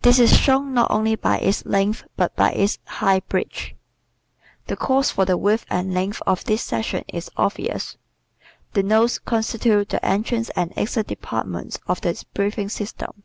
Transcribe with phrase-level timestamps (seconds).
[0.00, 3.74] This is shown not only by its length but by its high bridge.
[4.66, 7.04] [Illustration: 4 Typical Thoracic face] The cause for the width and length of this section
[7.08, 7.98] is obvious.
[8.72, 13.22] The nose constitutes the entrance and exit departments of the breathing system.